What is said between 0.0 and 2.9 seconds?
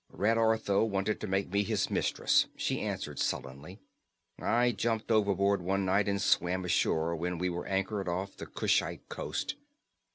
"Red Ortho wanted to make me his mistress," she